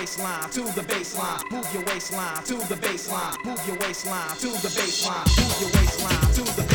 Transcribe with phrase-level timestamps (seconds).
[0.00, 1.50] waistline to the bassline.
[1.50, 3.44] Move your waistline to the bassline.
[3.44, 5.26] Move your waistline to the bassline.
[5.36, 6.69] Move your waistline to the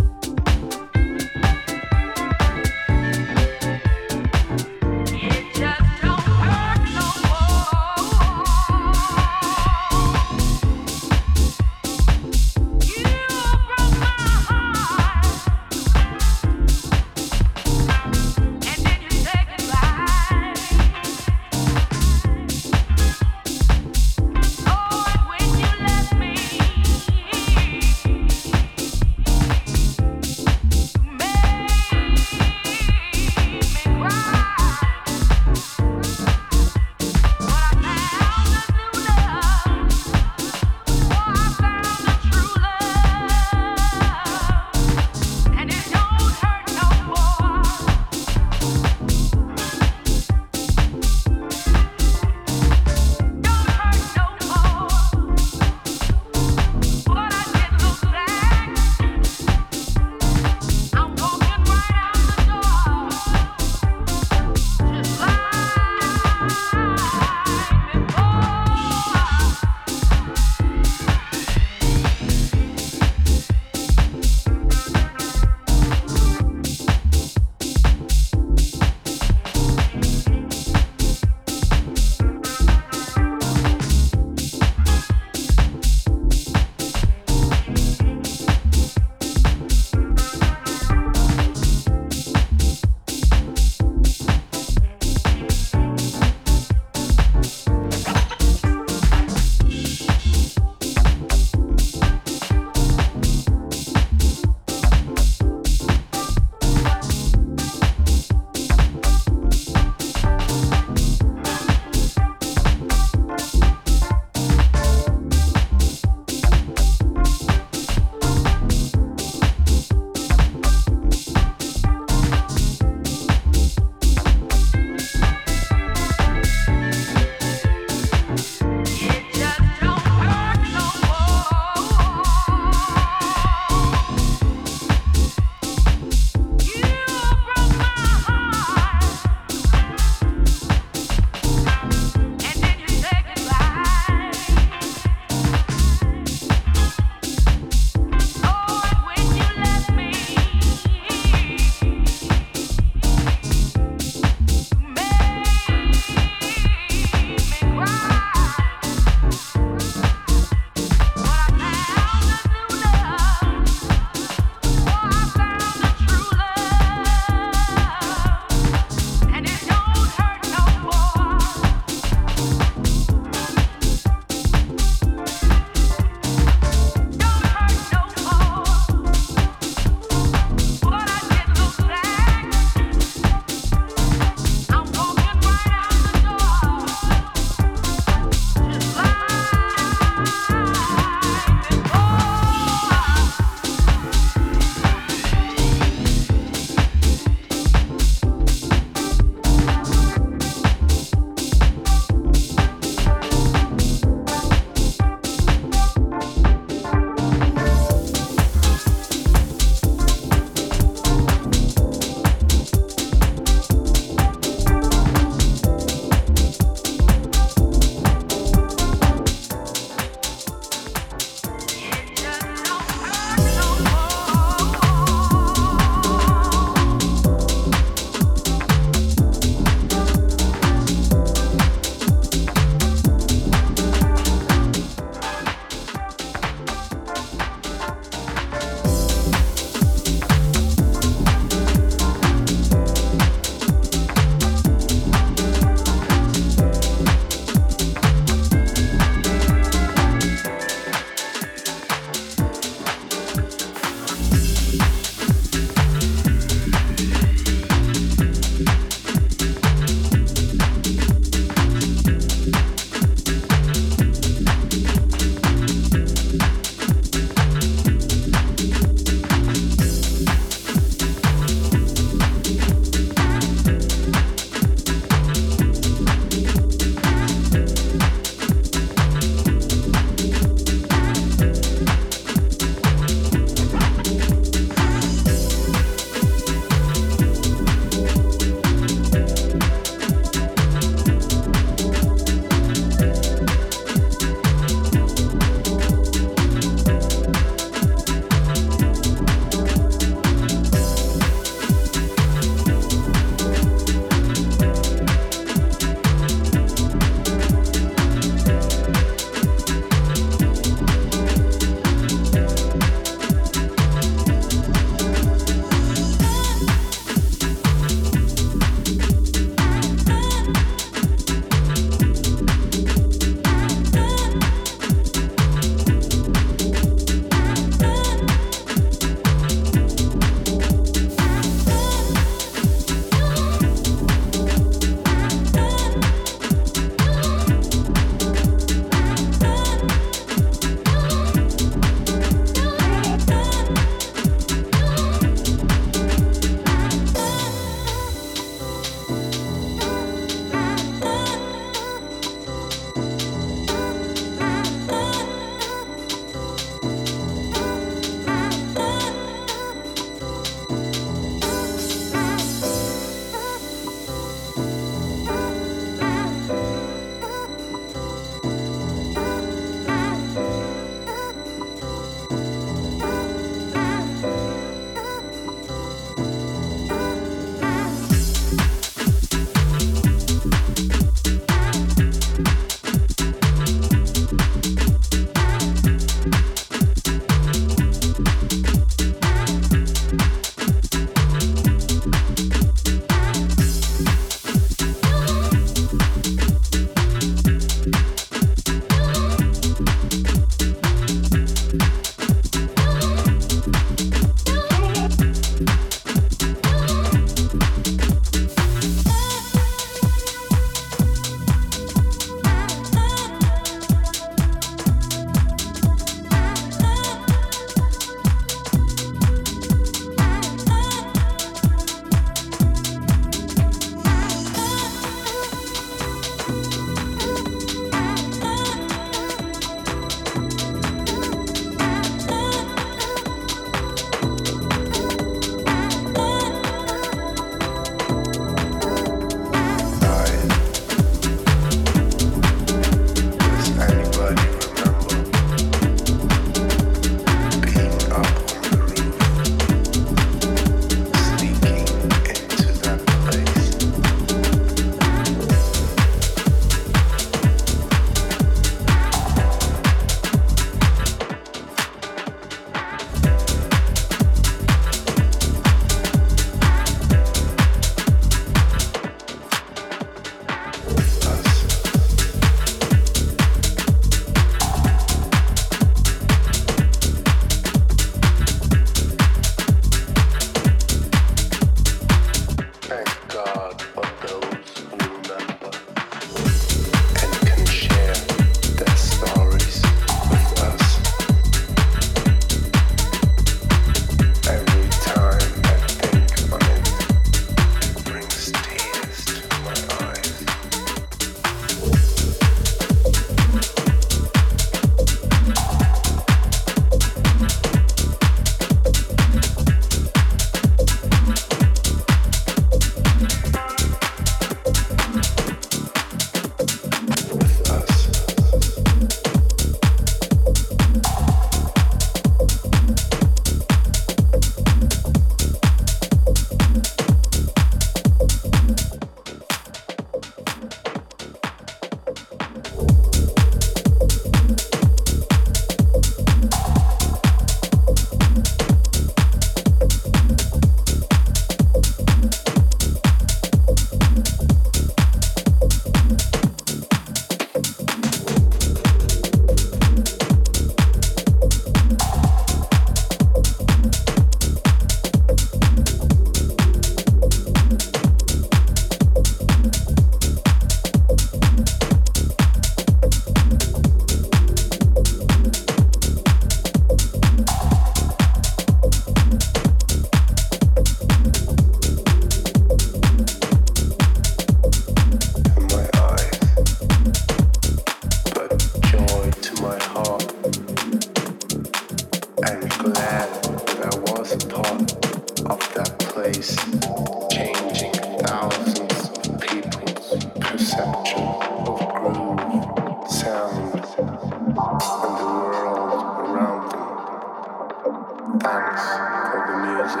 [599.84, 600.00] music.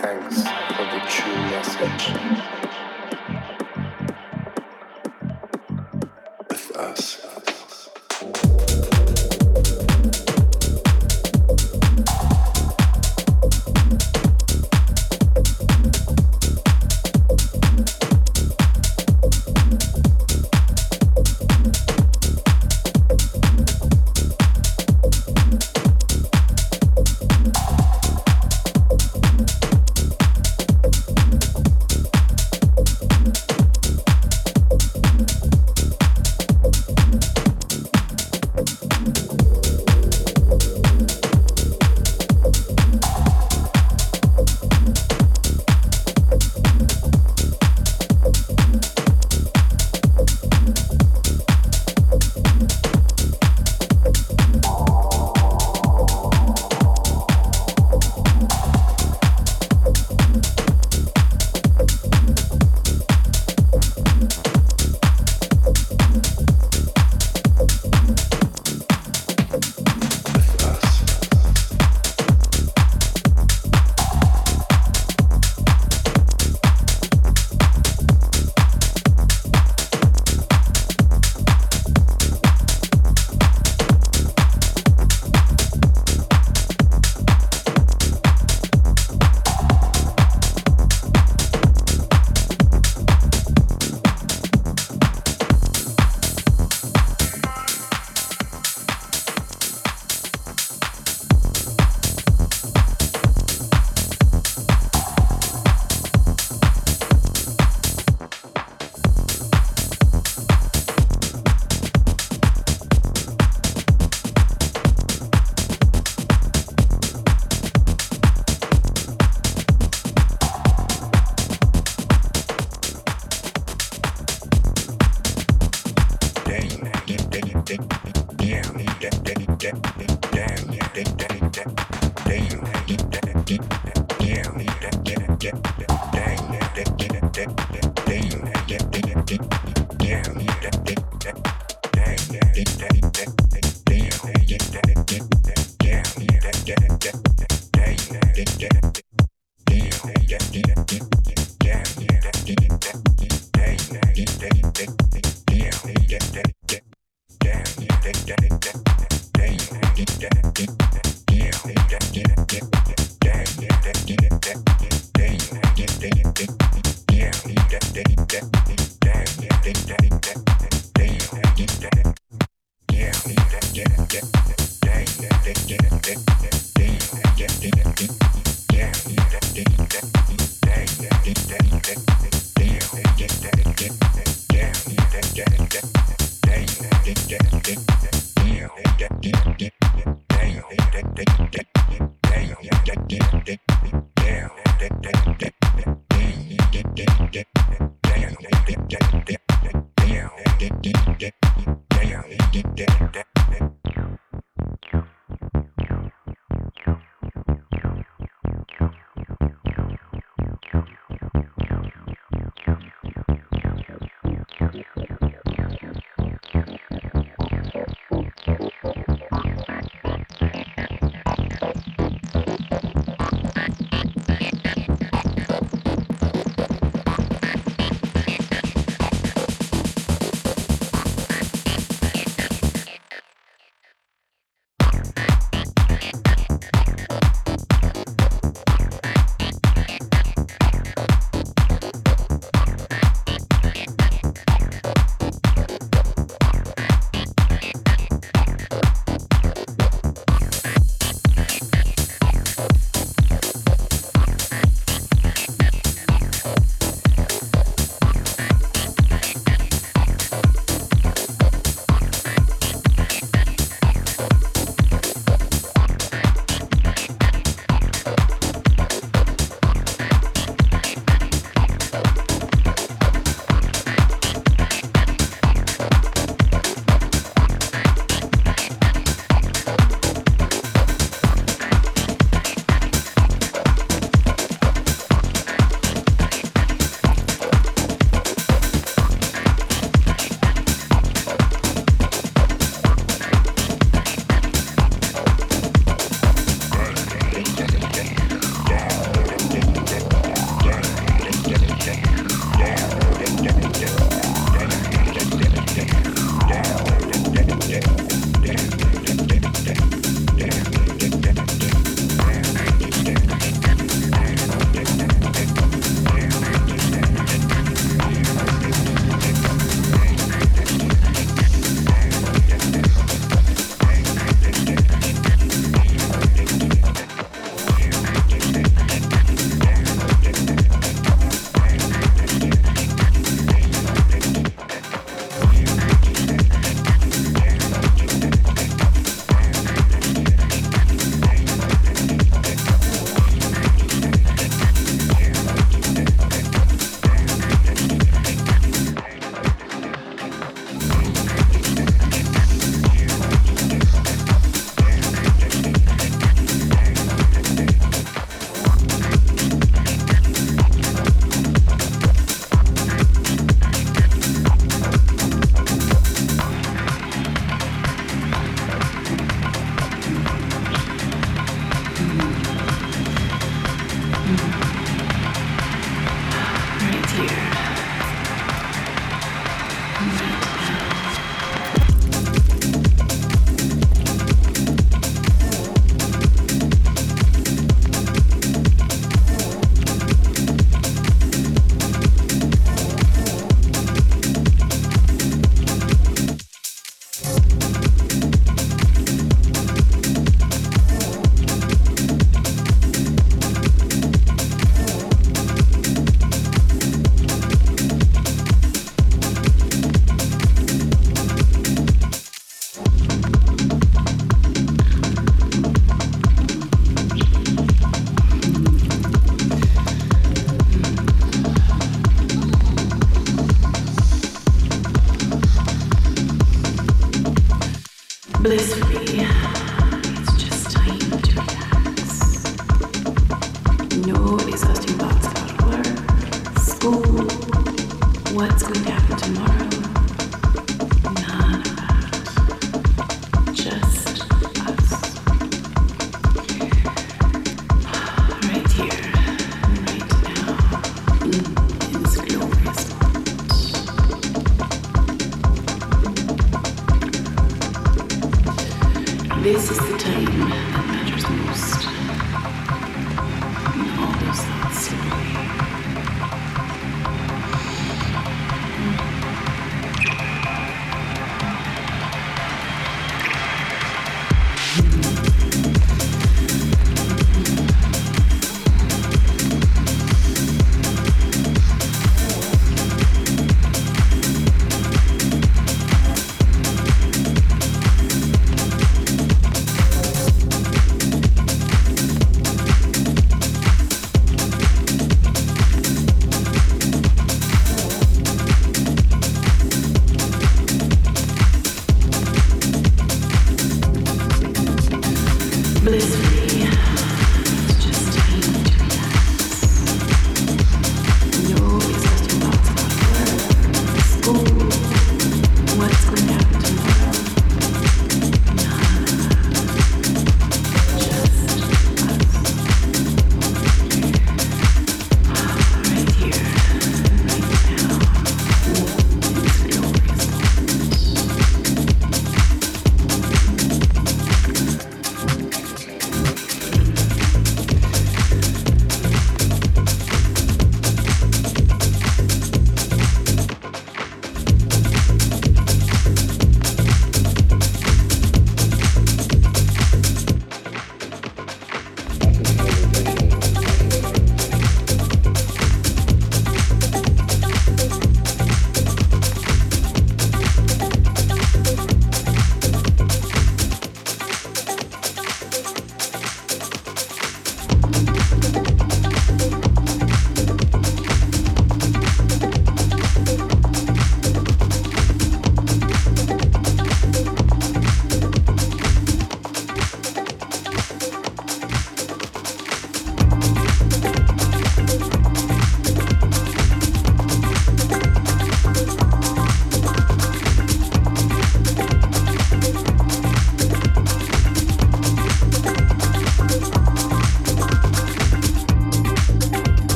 [0.00, 2.49] Thanks for the true message.